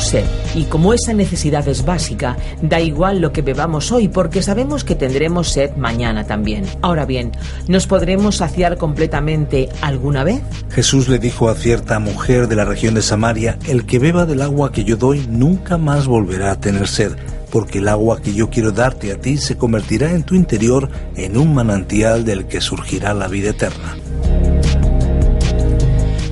[0.00, 0.24] Sed
[0.54, 4.94] y como esa necesidad es básica, da igual lo que bebamos hoy porque sabemos que
[4.94, 6.64] tendremos sed mañana también.
[6.82, 7.32] Ahora bien,
[7.68, 10.40] ¿nos podremos saciar completamente alguna vez?
[10.70, 14.42] Jesús le dijo a cierta mujer de la región de Samaria, el que beba del
[14.42, 17.12] agua que yo doy nunca más volverá a tener sed
[17.50, 21.36] porque el agua que yo quiero darte a ti se convertirá en tu interior en
[21.36, 23.96] un manantial del que surgirá la vida eterna.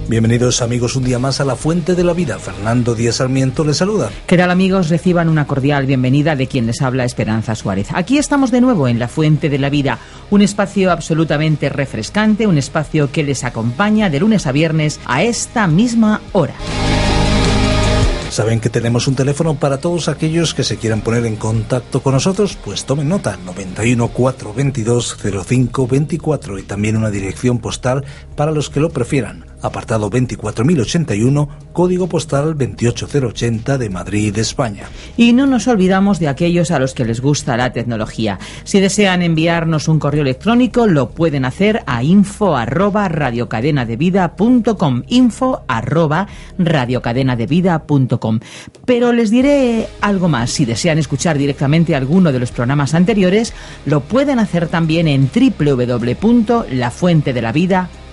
[0.07, 2.39] Bienvenidos amigos un día más a la Fuente de la Vida.
[2.39, 4.11] Fernando Díaz Sarmiento les saluda.
[4.27, 4.91] ¿Qué tal amigos?
[4.91, 7.89] Reciban una cordial bienvenida de quien les habla Esperanza Suárez.
[7.95, 9.99] Aquí estamos de nuevo en la Fuente de la Vida,
[10.31, 15.67] un espacio absolutamente refrescante, un espacio que les acompaña de lunes a viernes a esta
[15.67, 16.55] misma hora.
[18.29, 22.13] Saben que tenemos un teléfono para todos aquellos que se quieran poner en contacto con
[22.13, 28.05] nosotros, pues tomen nota, 91 422 05 24 y también una dirección postal
[28.37, 34.89] para los que lo prefieran apartado 24081, código postal 28080 de Madrid, España.
[35.17, 38.39] Y no nos olvidamos de aquellos a los que les gusta la tecnología.
[38.65, 46.27] Si desean enviarnos un correo electrónico, lo pueden hacer a info arroba radiocadenadevida.com info arroba
[48.87, 50.51] Pero les diré algo más.
[50.51, 53.53] Si desean escuchar directamente alguno de los programas anteriores,
[53.87, 58.04] lo pueden hacer también en www.lafuentedelavida.com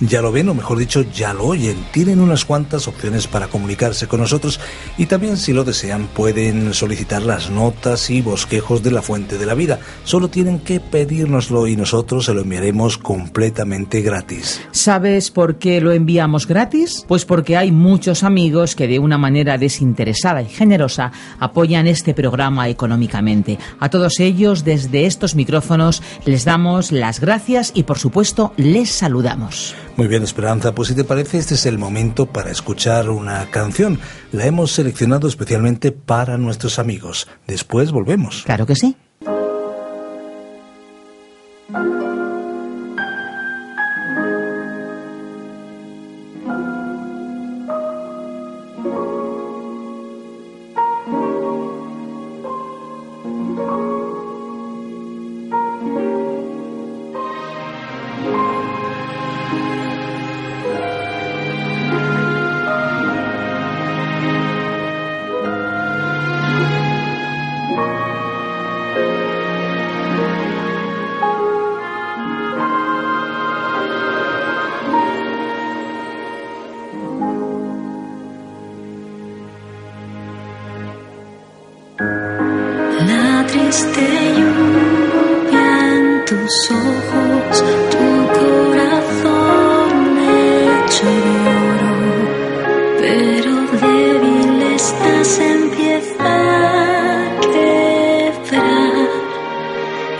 [0.00, 1.76] ya lo ven, o mejor dicho, ya lo oyen.
[1.92, 4.58] Tienen unas cuantas opciones para comunicarse con nosotros
[4.98, 9.46] y también, si lo desean, pueden solicitar las notas y bosquejos de la fuente de
[9.46, 9.78] la vida.
[10.02, 14.60] Solo tienen que pedírnoslo y nosotros se lo enviaremos completamente gratis.
[14.72, 17.04] ¿Sabes por qué lo enviamos gratis?
[17.06, 22.68] Pues porque hay muchos amigos que de una manera desinteresada y generosa apoyan este programa
[22.68, 23.56] económicamente.
[23.78, 29.11] A todos ellos, desde estos micrófonos, les damos las gracias y, por supuesto, les saludamos
[29.12, 29.74] saludamos.
[29.96, 34.00] Muy bien, Esperanza, pues si te parece, este es el momento para escuchar una canción.
[34.32, 37.28] La hemos seleccionado especialmente para nuestros amigos.
[37.46, 38.42] Después volvemos.
[38.44, 38.96] Claro que sí.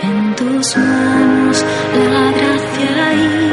[0.03, 1.65] en tus manos
[2.13, 3.52] la gracia y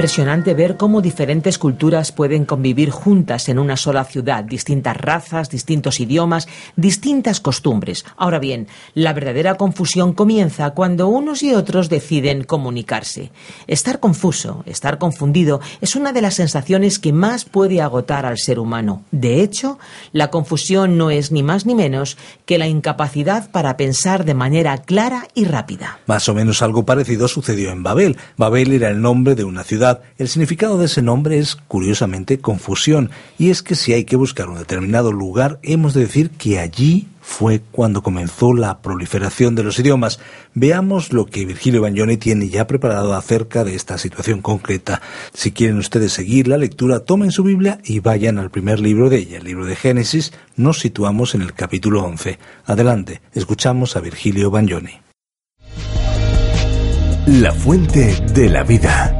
[0.00, 6.00] impresionante ver cómo diferentes culturas pueden convivir juntas en una sola ciudad, distintas razas, distintos
[6.00, 8.06] idiomas, distintas costumbres.
[8.16, 13.30] Ahora bien, la verdadera confusión comienza cuando unos y otros deciden comunicarse.
[13.66, 18.58] Estar confuso, estar confundido, es una de las sensaciones que más puede agotar al ser
[18.58, 19.04] humano.
[19.10, 19.78] De hecho,
[20.12, 24.78] la confusión no es ni más ni menos que la incapacidad para pensar de manera
[24.78, 26.00] clara y rápida.
[26.06, 28.16] Más o menos algo parecido sucedió en Babel.
[28.38, 29.89] Babel era el nombre de una ciudad.
[30.18, 34.48] El significado de ese nombre es, curiosamente, confusión, y es que si hay que buscar
[34.48, 39.78] un determinado lugar, hemos de decir que allí fue cuando comenzó la proliferación de los
[39.78, 40.18] idiomas.
[40.54, 45.00] Veamos lo que Virgilio Bagnoni tiene ya preparado acerca de esta situación concreta.
[45.32, 49.18] Si quieren ustedes seguir la lectura, tomen su Biblia y vayan al primer libro de
[49.18, 50.32] ella, el libro de Génesis.
[50.56, 52.38] Nos situamos en el capítulo 11.
[52.66, 55.00] Adelante, escuchamos a Virgilio Bagnoni.
[57.26, 59.19] La fuente de la vida.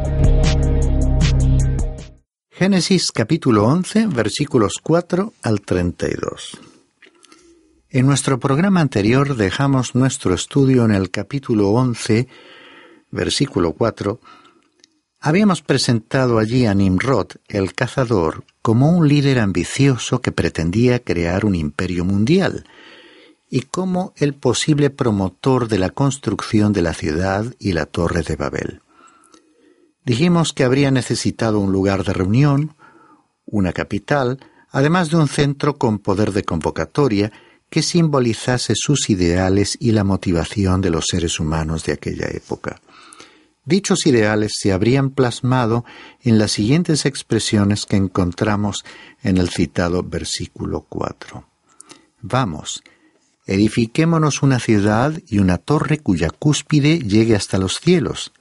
[2.60, 6.60] Génesis capítulo 11 versículos 4 al 32.
[7.88, 12.28] En nuestro programa anterior dejamos nuestro estudio en el capítulo 11
[13.10, 14.20] versículo 4.
[15.20, 21.54] Habíamos presentado allí a Nimrod, el cazador, como un líder ambicioso que pretendía crear un
[21.54, 22.66] imperio mundial,
[23.48, 28.36] y como el posible promotor de la construcción de la ciudad y la torre de
[28.36, 28.82] Babel.
[30.04, 32.74] Dijimos que habría necesitado un lugar de reunión,
[33.44, 34.38] una capital,
[34.70, 37.32] además de un centro con poder de convocatoria
[37.68, 42.80] que simbolizase sus ideales y la motivación de los seres humanos de aquella época.
[43.64, 45.84] Dichos ideales se habrían plasmado
[46.22, 48.84] en las siguientes expresiones que encontramos
[49.22, 51.44] en el citado versículo 4.
[52.22, 52.82] Vamos,
[53.46, 58.32] edifiquémonos una ciudad y una torre cuya cúspide llegue hasta los cielos,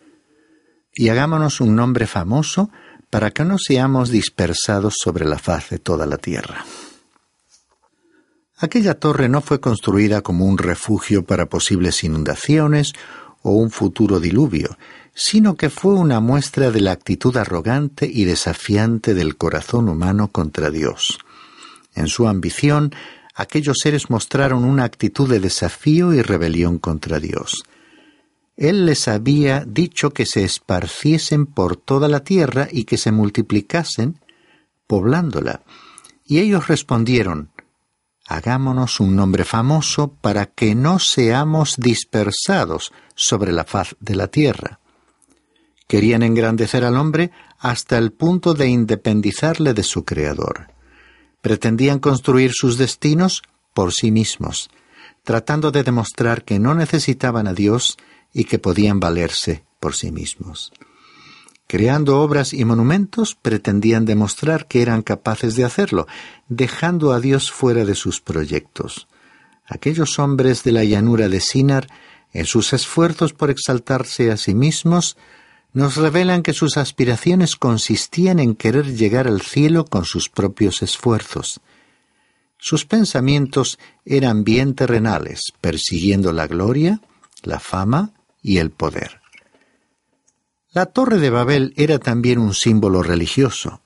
[1.00, 2.72] y hagámonos un nombre famoso
[3.10, 6.65] para que no seamos dispersados sobre la faz de toda la tierra.
[8.58, 12.91] Aquella torre no fue construida como un refugio para posibles inundaciones
[13.44, 14.77] o un futuro diluvio,
[15.13, 20.70] sino que fue una muestra de la actitud arrogante y desafiante del corazón humano contra
[20.70, 21.18] Dios.
[21.96, 22.94] En su ambición,
[23.36, 27.63] aquellos seres mostraron una actitud de desafío y rebelión contra Dios.
[28.60, 34.20] Él les había dicho que se esparciesen por toda la tierra y que se multiplicasen,
[34.86, 35.62] poblándola.
[36.25, 37.51] Y ellos respondieron,
[38.28, 44.82] Hagámonos un nombre famoso para que no seamos dispersados sobre la faz de la tierra.
[45.88, 50.68] Querían engrandecer al hombre hasta el punto de independizarle de su Creador.
[51.42, 53.42] Pretendían construir sus destinos
[53.74, 54.70] por sí mismos,
[55.24, 57.98] tratando de demostrar que no necesitaban a Dios
[58.34, 60.72] y que podían valerse por sí mismos.
[61.68, 66.08] Creando obras y monumentos, pretendían demostrar que eran capaces de hacerlo,
[66.48, 69.08] dejando a Dios fuera de sus proyectos.
[69.68, 71.88] Aquellos hombres de la llanura de Sinar,
[72.34, 75.16] en sus esfuerzos por exaltarse a sí mismos,
[75.72, 81.62] nos revelan que sus aspiraciones consistían en querer llegar al cielo con sus propios esfuerzos.
[82.58, 87.00] Sus pensamientos eran bien terrenales, persiguiendo la gloria,
[87.44, 89.22] la fama y el poder.
[90.72, 93.81] La torre de Babel era también un símbolo religioso,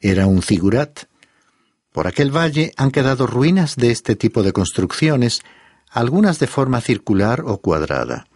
[0.00, 1.04] era un figurat.
[1.92, 5.40] Por aquel valle han quedado ruinas de este tipo de construcciones,
[5.90, 8.28] algunas de forma circular o cuadrada.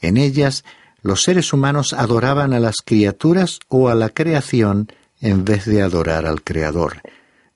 [0.00, 0.64] En ellas
[1.02, 6.26] los seres humanos adoraban a las criaturas o a la creación en vez de adorar
[6.26, 7.02] al Creador.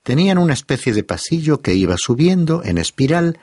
[0.03, 3.39] Tenían una especie de pasillo que iba subiendo en espiral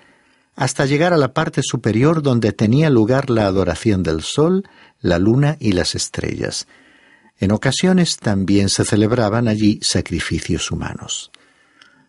[0.57, 4.65] hasta llegar a la parte superior donde tenía lugar la adoración del sol,
[5.01, 6.67] la luna y las estrellas.
[7.39, 11.31] En ocasiones también se celebraban allí sacrificios humanos.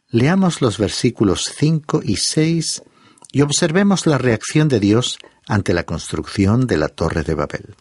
[0.10, 2.84] Leamos los versículos 5 y 6
[3.32, 7.75] y observemos la reacción de Dios ante la construcción de la torre de Babel.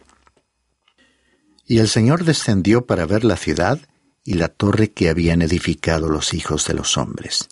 [1.66, 3.78] Y el Señor descendió para ver la ciudad
[4.24, 7.48] y la torre que habían edificado los hijos de los hombres.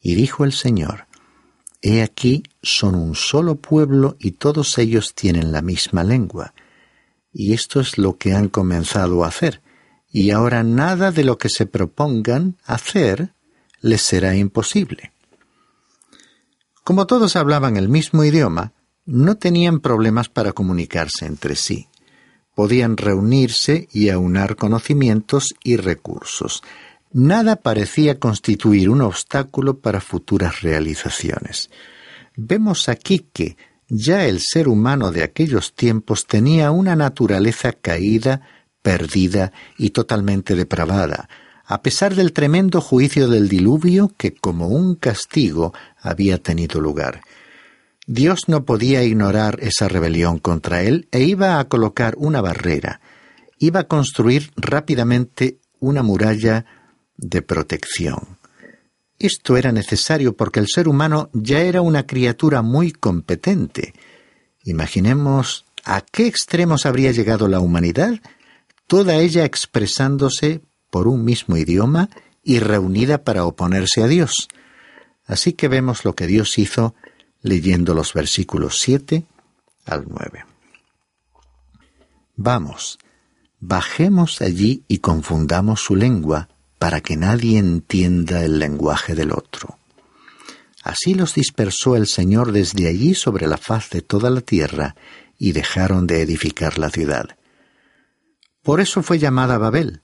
[0.00, 1.06] Y dijo el Señor,
[1.86, 6.54] He aquí son un solo pueblo y todos ellos tienen la misma lengua.
[7.30, 9.60] Y esto es lo que han comenzado a hacer.
[10.10, 13.34] Y ahora nada de lo que se propongan hacer
[13.82, 15.12] les será imposible.
[16.84, 18.72] Como todos hablaban el mismo idioma,
[19.04, 21.88] no tenían problemas para comunicarse entre sí.
[22.54, 26.62] Podían reunirse y aunar conocimientos y recursos
[27.14, 31.70] nada parecía constituir un obstáculo para futuras realizaciones.
[32.36, 33.56] Vemos aquí que
[33.88, 38.42] ya el ser humano de aquellos tiempos tenía una naturaleza caída,
[38.82, 41.28] perdida y totalmente depravada,
[41.64, 47.22] a pesar del tremendo juicio del diluvio que como un castigo había tenido lugar.
[48.06, 53.00] Dios no podía ignorar esa rebelión contra él e iba a colocar una barrera,
[53.58, 56.66] iba a construir rápidamente una muralla
[57.16, 58.38] de protección.
[59.18, 63.94] Esto era necesario porque el ser humano ya era una criatura muy competente.
[64.64, 68.20] Imaginemos a qué extremos habría llegado la humanidad,
[68.86, 72.10] toda ella expresándose por un mismo idioma
[72.42, 74.48] y reunida para oponerse a Dios.
[75.26, 76.94] Así que vemos lo que Dios hizo
[77.40, 79.24] leyendo los versículos 7
[79.86, 80.44] al 9.
[82.36, 82.98] Vamos,
[83.60, 86.48] bajemos allí y confundamos su lengua
[86.84, 89.78] para que nadie entienda el lenguaje del otro.
[90.82, 94.94] Así los dispersó el Señor desde allí sobre la faz de toda la tierra,
[95.38, 97.38] y dejaron de edificar la ciudad.
[98.62, 100.02] Por eso fue llamada Babel,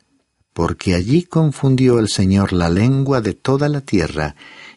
[0.55, 4.35] porque allí confundió el Señor la lengua de toda la tierra,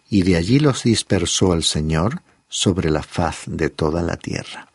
[0.09, 4.67] y de allí los dispersó el Señor sobre la faz de toda la tierra.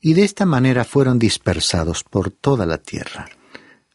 [0.00, 3.28] Y de esta manera fueron dispersados por toda la tierra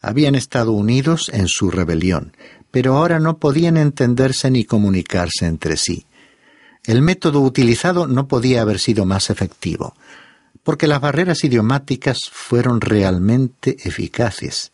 [0.05, 2.37] habían estado unidos en su rebelión,
[2.69, 6.05] pero ahora no podían entenderse ni comunicarse entre sí.
[6.83, 9.95] El método utilizado no podía haber sido más efectivo,
[10.61, 14.71] porque las barreras idiomáticas fueron realmente eficaces,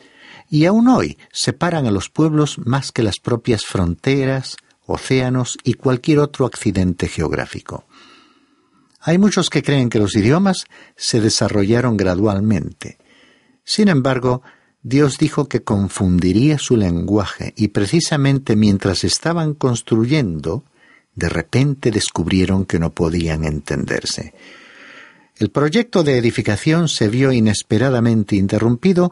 [0.49, 6.19] y aún hoy separan a los pueblos más que las propias fronteras, océanos y cualquier
[6.19, 7.85] otro accidente geográfico.
[8.99, 10.65] Hay muchos que creen que los idiomas
[10.97, 12.97] se desarrollaron gradualmente.
[13.63, 14.41] Sin embargo,
[14.83, 20.63] Dios dijo que confundiría su lenguaje y precisamente mientras estaban construyendo,
[21.15, 24.33] de repente descubrieron que no podían entenderse.
[25.37, 29.11] El proyecto de edificación se vio inesperadamente interrumpido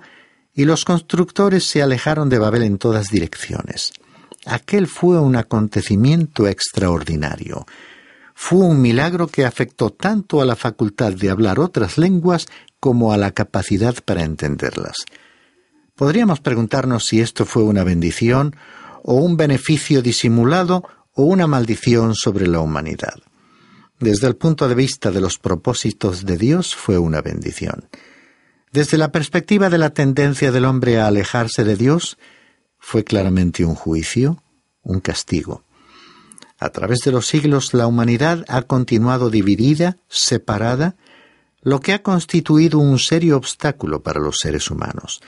[0.55, 3.93] y los constructores se alejaron de Babel en todas direcciones.
[4.45, 7.65] Aquel fue un acontecimiento extraordinario.
[8.33, 12.47] Fue un milagro que afectó tanto a la facultad de hablar otras lenguas
[12.79, 15.05] como a la capacidad para entenderlas.
[15.99, 18.55] Podríamos preguntarnos si esto fue una bendición
[19.03, 23.15] o un beneficio disimulado o una maldición sobre la humanidad.
[23.99, 27.89] Desde el punto de vista de los propósitos de Dios fue una bendición.
[28.71, 32.17] Desde la perspectiva de la tendencia del hombre a alejarse de Dios,
[32.77, 34.41] fue claramente un juicio,
[34.83, 35.65] un castigo.
[36.59, 40.95] A través de los siglos la humanidad ha continuado dividida, separada,
[41.61, 45.19] lo que ha constituido un serio obstáculo para los seres humanos.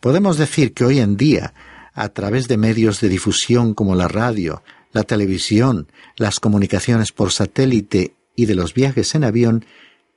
[0.00, 1.52] Podemos decir que hoy en día,
[1.92, 8.14] a través de medios de difusión como la radio, la televisión, las comunicaciones por satélite
[8.34, 9.66] y de los viajes en avión,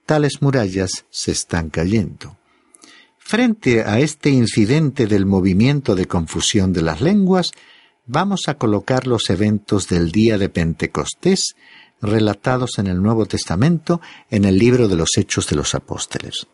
[0.05, 2.37] tales murallas se están cayendo.
[3.17, 7.51] Frente a este incidente del movimiento de confusión de las lenguas,
[8.05, 11.55] vamos a colocar los eventos del día de Pentecostés
[12.01, 16.47] relatados en el Nuevo Testamento en el libro de los Hechos de los Apóstoles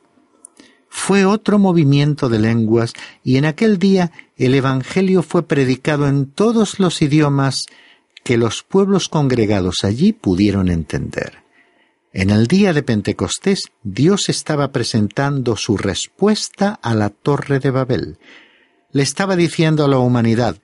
[0.89, 2.93] fue otro movimiento de lenguas
[3.23, 7.67] y en aquel día el Evangelio fue predicado en todos los idiomas
[8.23, 11.43] que los pueblos congregados allí pudieron entender.
[12.11, 18.17] En el día de Pentecostés Dios estaba presentando su respuesta a la torre de Babel.
[18.91, 20.57] Le estaba diciendo a la humanidad,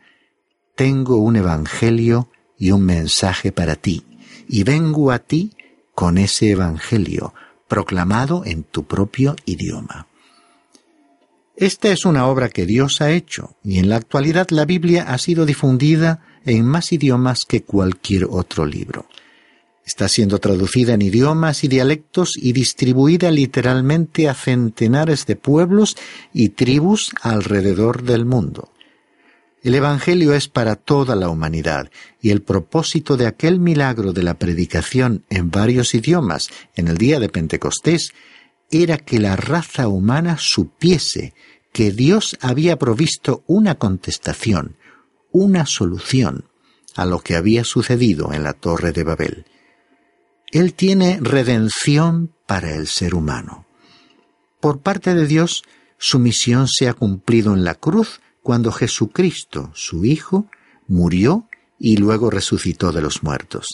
[0.76, 4.04] tengo un Evangelio y un mensaje para ti,
[4.48, 5.52] y vengo a ti
[5.94, 7.34] con ese Evangelio,
[7.68, 10.08] proclamado en tu propio idioma.
[11.58, 15.18] Esta es una obra que Dios ha hecho y en la actualidad la Biblia ha
[15.18, 19.08] sido difundida en más idiomas que cualquier otro libro.
[19.86, 25.96] Está siendo traducida en idiomas y dialectos y distribuida literalmente a centenares de pueblos
[26.34, 28.74] y tribus alrededor del mundo.
[29.64, 31.90] El Evangelio es para toda la humanidad
[32.22, 37.20] y el propósito de aquel milagro de la predicación en varios idiomas en el día
[37.20, 38.12] de Pentecostés
[38.72, 41.34] era que la raza humana supiese
[41.72, 44.78] que Dios había provisto una contestación,
[45.32, 46.46] una solución
[46.96, 49.46] a lo que había sucedido en la torre de Babel.
[50.52, 53.66] Él tiene redención para el ser humano.
[54.62, 55.64] Por parte de Dios,
[55.98, 60.48] su misión se ha cumplido en la cruz cuando Jesucristo, su Hijo,
[60.88, 63.68] murió y luego resucitó de los muertos.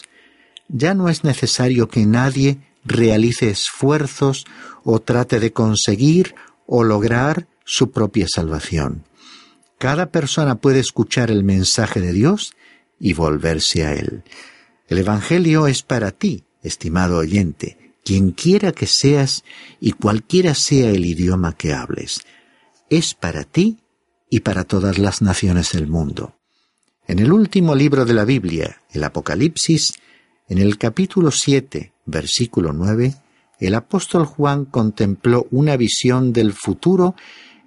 [0.68, 4.46] Ya no es necesario que nadie realice esfuerzos
[4.84, 6.34] o trate de conseguir
[6.66, 9.04] o lograr su propia salvación.
[9.78, 12.54] Cada persona puede escuchar el mensaje de Dios
[12.98, 14.22] y volverse a Él.
[14.88, 19.44] El Evangelio es para ti, estimado oyente, quien quiera que seas
[19.80, 22.20] y cualquiera sea el idioma que hables.
[22.90, 23.78] es para ti
[24.28, 26.36] y para todas las naciones del mundo.
[27.06, 29.94] En el último libro de la Biblia, el Apocalipsis,
[30.52, 33.14] en el capítulo 7, versículo 9,
[33.58, 37.14] el apóstol Juan contempló una visión del futuro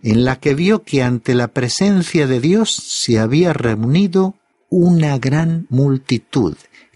[0.03, 4.35] en la que vio que ante la presencia de Dios se había reunido
[4.69, 6.55] una gran multitud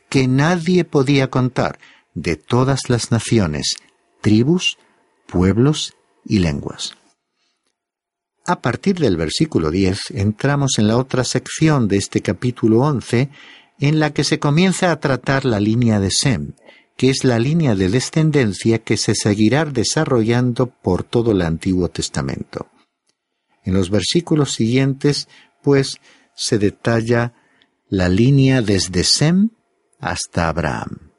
[0.09, 1.79] que nadie podía contar
[2.13, 3.77] de todas las naciones,
[4.21, 4.77] tribus,
[5.25, 6.93] pueblos y lenguas.
[8.45, 13.29] A partir del versículo 10 entramos en la otra sección de este capítulo 11
[13.79, 16.53] en la que se comienza a tratar la línea de Sem,
[16.97, 22.67] que es la línea de descendencia que se seguirá desarrollando por todo el Antiguo Testamento.
[23.63, 25.29] En los versículos siguientes,
[25.63, 25.97] pues,
[26.35, 27.33] se detalla
[27.87, 29.49] la línea desde Sem
[29.99, 31.11] hasta Abraham.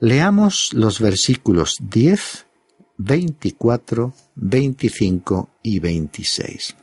[0.00, 2.46] Leamos los versículos 10,
[2.96, 6.76] 24, 25 y 26.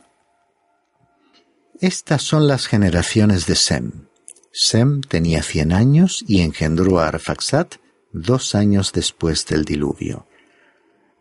[1.80, 4.07] Estas son las generaciones de Sem.
[4.52, 7.76] Sem tenía cien años y engendró a Arfaxat
[8.12, 10.26] dos años después del diluvio.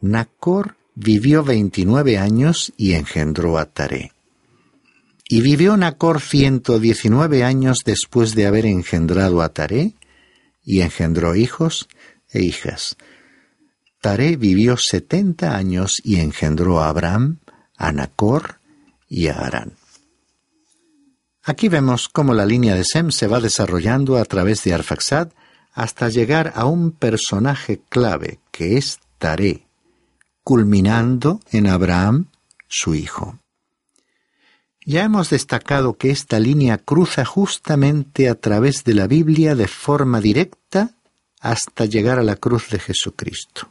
[0.02, 4.12] Nacor vivió veintinueve años y engendró a Taré.
[5.30, 9.94] Y vivió Nacor ciento diecinueve años después de haber engendrado a Taré,
[10.64, 11.88] y engendró hijos
[12.30, 12.98] e hijas.
[14.02, 17.40] Taré vivió setenta años y engendró a Abraham,
[17.78, 18.60] a Nacor
[19.08, 19.77] y a Arán.
[21.48, 25.30] Aquí vemos cómo la línea de Sem se va desarrollando a través de Arfaxad
[25.72, 29.66] hasta llegar a un personaje clave que es Taré,
[30.44, 32.26] culminando en Abraham,
[32.68, 33.40] su hijo.
[34.86, 40.20] Ya hemos destacado que esta línea cruza justamente a través de la Biblia de forma
[40.20, 40.96] directa
[41.40, 43.70] hasta llegar a la cruz de Jesucristo.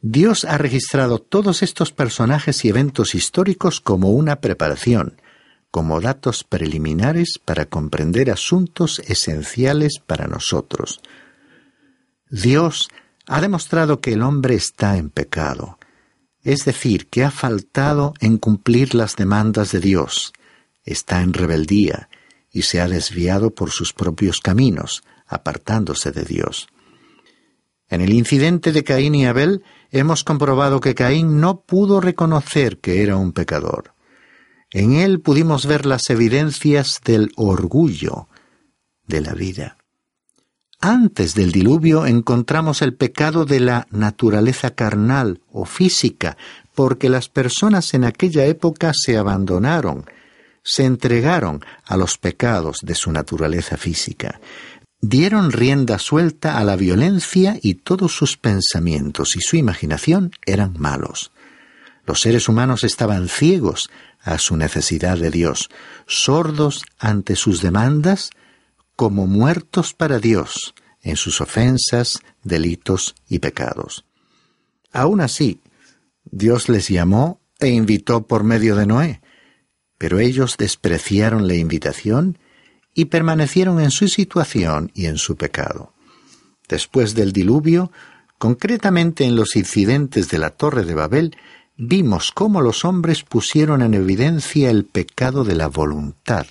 [0.00, 5.20] Dios ha registrado todos estos personajes y eventos históricos como una preparación,
[5.70, 11.00] como datos preliminares para comprender asuntos esenciales para nosotros.
[12.30, 12.88] Dios
[13.26, 15.78] ha demostrado que el hombre está en pecado,
[16.42, 20.32] es decir, que ha faltado en cumplir las demandas de Dios,
[20.84, 22.08] está en rebeldía
[22.50, 26.68] y se ha desviado por sus propios caminos, apartándose de Dios.
[27.90, 33.02] En el incidente de Caín y Abel hemos comprobado que Caín no pudo reconocer que
[33.02, 33.94] era un pecador.
[34.70, 38.28] En él pudimos ver las evidencias del orgullo
[39.06, 39.78] de la vida.
[40.80, 46.36] Antes del diluvio encontramos el pecado de la naturaleza carnal o física,
[46.74, 50.04] porque las personas en aquella época se abandonaron,
[50.62, 54.40] se entregaron a los pecados de su naturaleza física,
[55.00, 61.32] dieron rienda suelta a la violencia y todos sus pensamientos y su imaginación eran malos.
[62.06, 63.90] Los seres humanos estaban ciegos
[64.28, 65.70] a su necesidad de Dios,
[66.06, 68.30] sordos ante sus demandas,
[68.94, 74.04] como muertos para Dios en sus ofensas, delitos y pecados.
[74.92, 75.60] Aún así,
[76.24, 79.22] Dios les llamó e invitó por medio de Noé,
[79.96, 82.38] pero ellos despreciaron la invitación
[82.94, 85.94] y permanecieron en su situación y en su pecado.
[86.68, 87.92] Después del diluvio,
[88.36, 91.36] concretamente en los incidentes de la Torre de Babel,
[91.78, 96.46] vimos cómo los hombres pusieron en evidencia el pecado de la voluntad,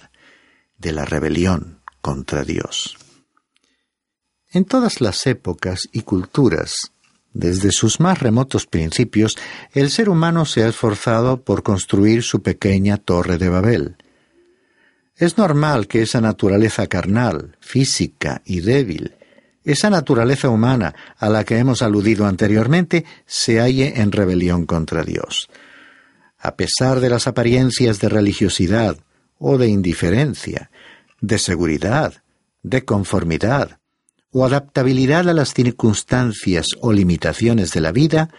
[0.77, 2.97] de la rebelión, contra Dios.
[4.51, 6.93] En todas las épocas y culturas,
[7.33, 9.37] desde sus más remotos principios,
[9.73, 13.97] el ser humano se ha esforzado por construir su pequeña torre de Babel.
[15.17, 19.16] Es normal que esa naturaleza carnal, física y débil,
[19.67, 25.49] esa naturaleza humana a la que hemos aludido anteriormente, se halle en rebelión contra Dios.
[26.39, 28.97] A pesar de las apariencias de religiosidad
[29.37, 30.71] o de indiferencia,
[31.19, 32.23] de seguridad,
[32.63, 33.79] de conformidad
[34.31, 38.29] o adaptabilidad a las circunstancias o limitaciones de la vida,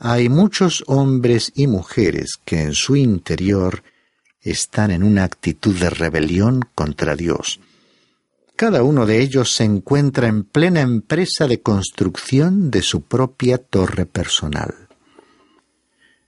[0.00, 3.82] hay muchos hombres y mujeres que en su interior
[4.42, 7.60] están en una actitud de rebelión contra Dios.
[8.56, 14.06] Cada uno de ellos se encuentra en plena empresa de construcción de su propia torre
[14.06, 14.72] personal.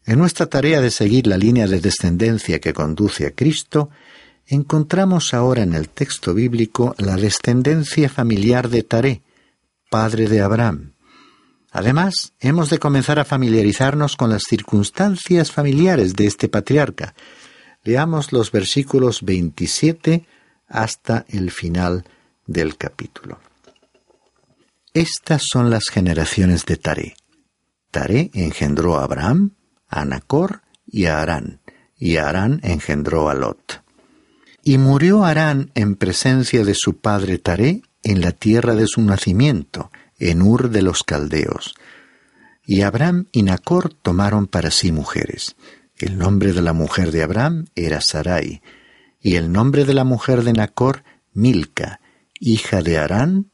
[0.04, 3.90] En nuestra tarea de seguir la línea de descendencia que conduce a Cristo,
[4.44, 9.22] encontramos ahora en el texto bíblico la descendencia familiar de Taré,
[9.88, 10.94] padre de Abraham.
[11.70, 17.14] Además, hemos de comenzar a familiarizarnos con las circunstancias familiares de este patriarca.
[17.84, 20.26] Leamos los versículos 27
[20.66, 22.04] hasta el final
[22.46, 23.38] del capítulo.
[24.94, 27.16] Estas son las generaciones de Taré.
[27.90, 29.52] Taré engendró a Abraham,
[29.88, 31.61] a Nacor y a Arán,
[31.98, 33.82] y Arán engendró a Lot.
[34.62, 39.90] Y murió Arán en presencia de su padre Taré en la tierra de su nacimiento,
[40.18, 41.74] en Ur de los Caldeos.
[42.64, 45.56] Y Abraham y Nacor tomaron para sí mujeres.
[45.98, 48.62] El nombre de la mujer de Abraham era Sarai,
[49.20, 52.00] y el nombre de la mujer de Nacor, Milca,
[52.40, 53.51] hija de Arán,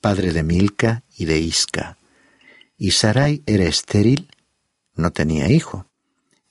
[0.00, 1.98] padre de Milca y de Isca.
[2.76, 4.28] Y Sarai era estéril,
[4.94, 5.86] no tenía hijo.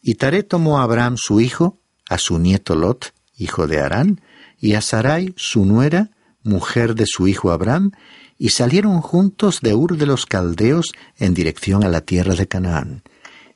[0.01, 4.21] Y Taré tomó a Abraham su hijo, a su nieto Lot, hijo de Arán,
[4.59, 6.11] y a Sarai su nuera,
[6.43, 7.91] mujer de su hijo Abraham,
[8.37, 13.03] y salieron juntos de Ur de los Caldeos en dirección a la tierra de Canaán,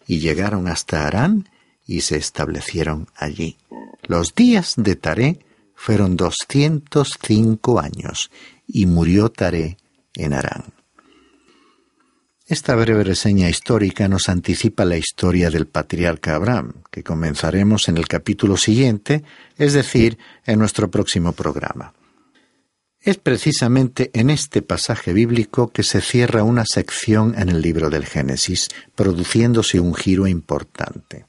[0.08, 1.50] y llegaron hasta Arán
[1.86, 3.58] y se establecieron allí.
[4.04, 5.40] Los días de Taré
[5.76, 8.32] fueron doscientos cinco años,
[8.68, 9.78] y murió Taré
[10.16, 10.74] en Arán.
[12.46, 18.08] Esta breve reseña histórica nos anticipa la historia del patriarca Abraham, que comenzaremos en el
[18.08, 19.24] capítulo siguiente,
[19.58, 21.94] es decir, en nuestro próximo programa.
[23.00, 28.06] Es precisamente en este pasaje bíblico que se cierra una sección en el libro del
[28.06, 31.26] Génesis, produciéndose un giro importante.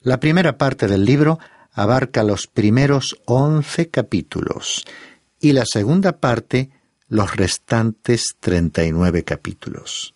[0.00, 1.38] La primera parte del libro
[1.72, 4.84] abarca los primeros once capítulos
[5.40, 6.70] y la segunda parte
[7.08, 10.14] los restantes treinta y nueve capítulos.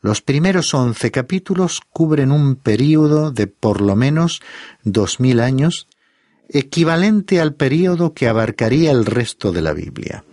[0.00, 4.40] Los primeros once capítulos cubren un período de por lo menos
[4.82, 5.88] dos mil años
[6.48, 10.24] equivalente al período que abarcaría el resto de la Biblia.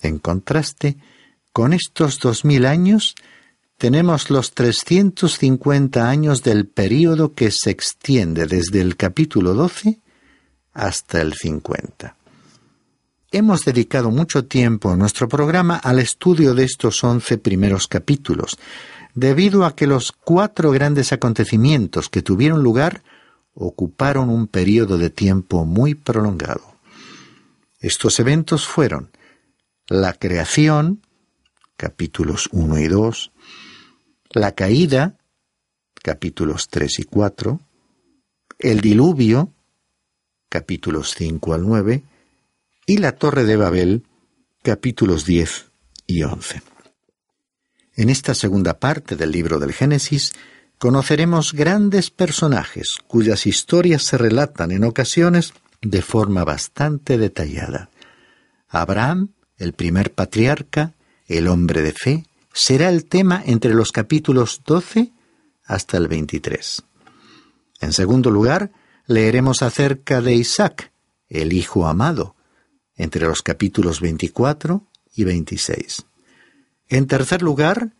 [0.00, 0.96] En contraste,
[1.52, 3.14] con estos dos mil años,
[3.78, 10.00] tenemos los 350 años del período que se extiende desde el capítulo 12
[10.72, 12.16] hasta el 50.
[13.32, 18.58] Hemos dedicado mucho tiempo en nuestro programa al estudio de estos once primeros capítulos,
[19.14, 23.02] debido a que los cuatro grandes acontecimientos que tuvieron lugar
[23.54, 26.76] ocuparon un periodo de tiempo muy prolongado.
[27.80, 29.10] Estos eventos fueron
[29.88, 31.02] la creación,
[31.76, 33.32] capítulos 1 y 2,
[34.34, 35.16] la caída,
[36.02, 37.60] capítulos 3 y 4,
[38.58, 39.52] el diluvio,
[40.48, 42.04] capítulos 5 al 9,
[42.86, 44.04] y la torre de Babel,
[44.62, 45.70] capítulos 10
[46.06, 46.62] y 11.
[47.96, 50.32] En esta segunda parte del libro del Génesis
[50.78, 57.90] conoceremos grandes personajes cuyas historias se relatan en ocasiones de forma bastante detallada.
[58.68, 60.92] Abraham, el primer patriarca,
[61.28, 65.12] el hombre de fe, será el tema entre los capítulos 12
[65.64, 66.84] hasta el 23.
[67.80, 68.70] En segundo lugar,
[69.06, 70.92] leeremos acerca de Isaac,
[71.28, 72.36] el hijo amado,
[72.96, 74.86] entre los capítulos 24
[75.16, 76.06] y 26.
[76.88, 77.92] En tercer lugar,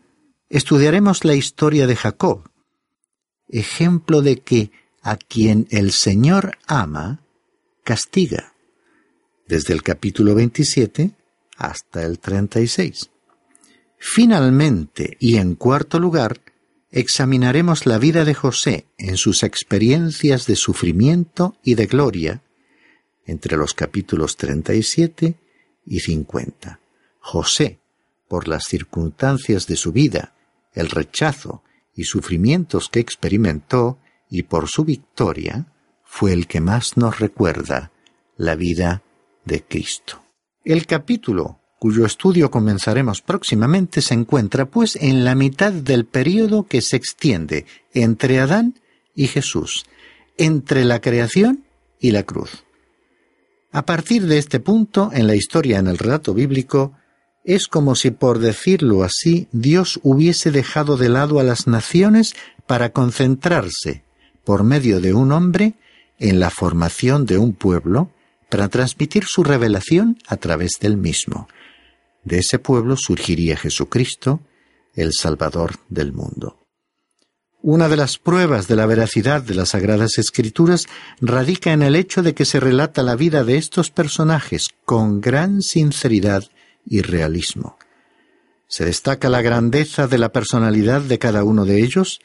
[0.49, 2.49] estudiaremos la historia de Jacob,
[3.49, 7.19] ejemplo de que a quien el Señor ama,
[7.83, 8.53] castiga,
[9.47, 11.11] desde el capítulo 27
[11.57, 13.11] hasta el 36.
[14.07, 16.39] Finalmente, y en cuarto lugar,
[16.91, 22.43] examinaremos la vida de José en sus experiencias de sufrimiento y de gloria,
[23.25, 25.39] entre los capítulos 37
[25.87, 26.79] y 50.
[27.19, 27.79] José,
[28.27, 30.35] por las circunstancias de su vida,
[30.73, 31.63] el rechazo
[31.95, 33.97] y sufrimientos que experimentó,
[34.29, 37.91] y por su victoria, fue el que más nos recuerda
[38.37, 39.01] la vida
[39.45, 40.23] de Cristo.
[40.63, 46.81] El capítulo cuyo estudio comenzaremos próximamente se encuentra pues en la mitad del período que
[46.81, 48.75] se extiende entre Adán
[49.13, 49.85] y Jesús,
[50.37, 51.65] entre la creación
[51.99, 52.63] y la cruz.
[53.71, 56.93] A partir de este punto en la historia en el relato bíblico,
[57.43, 62.35] es como si, por decirlo así, Dios hubiese dejado de lado a las naciones
[62.65, 64.03] para concentrarse,
[64.43, 65.75] por medio de un hombre,
[66.17, 68.09] en la formación de un pueblo,
[68.49, 71.47] para transmitir su revelación a través del mismo.
[72.23, 74.41] De ese pueblo surgiría Jesucristo,
[74.93, 76.65] el Salvador del mundo.
[77.61, 80.85] Una de las pruebas de la veracidad de las Sagradas Escrituras
[81.19, 85.63] radica en el hecho de que se relata la vida de estos personajes con gran
[85.63, 86.43] sinceridad
[86.85, 87.77] y realismo.
[88.67, 92.19] Se destaca la grandeza de la personalidad de cada uno de ellos,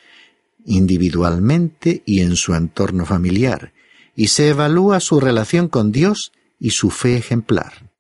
[0.67, 3.73] individualmente y en su entorno familiar,
[4.21, 7.91] y se evalúa su relación con Dios y su fe ejemplar.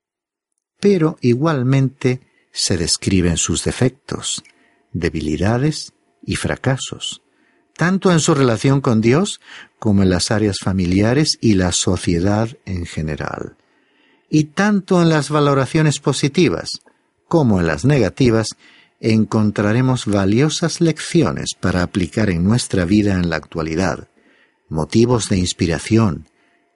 [0.79, 2.21] Pero igualmente
[2.53, 4.45] se describen sus defectos,
[4.93, 7.23] debilidades y fracasos,
[7.75, 9.41] tanto en su relación con Dios
[9.79, 13.57] como en las áreas familiares y la sociedad en general
[14.29, 16.69] y tanto en las valoraciones positivas
[17.29, 18.49] como en las negativas
[19.01, 24.10] encontraremos valiosas lecciones para aplicar en nuestra vida en la actualidad,
[24.71, 26.27] motivos de inspiración,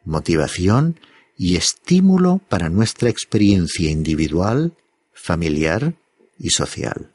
[0.05, 1.01] motivación
[1.39, 4.75] y estímulo para nuestra experiencia individual,
[5.13, 5.95] familiar
[6.39, 7.11] y social.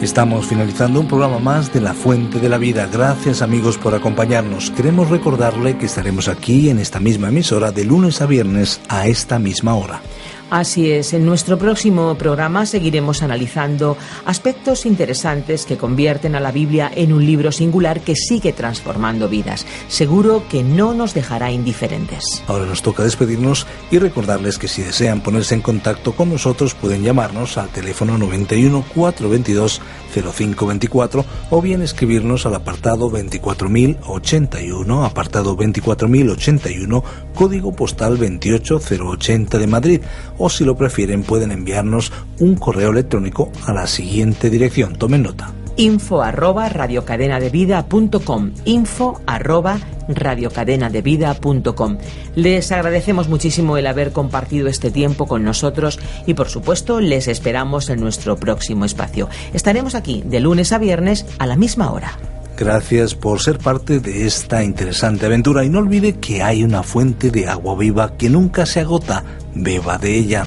[0.00, 2.86] Estamos finalizando un programa más de La Fuente de la Vida.
[2.92, 4.70] Gracias amigos por acompañarnos.
[4.70, 9.38] Queremos recordarle que estaremos aquí en esta misma emisora de lunes a viernes a esta
[9.38, 10.02] misma hora.
[10.50, 16.90] Así es, en nuestro próximo programa seguiremos analizando aspectos interesantes que convierten a la Biblia
[16.94, 19.66] en un libro singular que sigue transformando vidas.
[19.88, 22.42] Seguro que no nos dejará indiferentes.
[22.46, 27.02] Ahora nos toca despedirnos y recordarles que si desean ponerse en contacto con nosotros pueden
[27.02, 29.80] llamarnos al teléfono 91 422
[30.14, 37.04] 0524 o bien escribirnos al apartado 24081, apartado 24081,
[37.34, 40.00] código postal 28080 de Madrid
[40.44, 44.96] o si lo prefieren pueden enviarnos un correo electrónico a la siguiente dirección.
[44.96, 51.98] Tomen nota info arroba radiocadenadevida.com info arroba radiocadenadevida.com
[52.34, 57.88] Les agradecemos muchísimo el haber compartido este tiempo con nosotros y por supuesto les esperamos
[57.88, 59.30] en nuestro próximo espacio.
[59.54, 62.18] Estaremos aquí de lunes a viernes a la misma hora.
[62.56, 67.30] Gracias por ser parte de esta interesante aventura y no olvide que hay una fuente
[67.30, 70.46] de agua viva que nunca se agota, beba de ella.